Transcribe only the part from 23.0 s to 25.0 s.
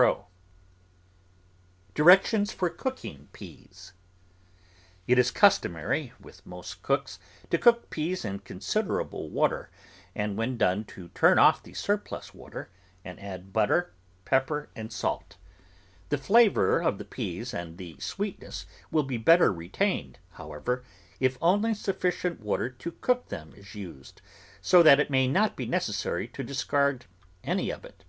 cook them is used, so that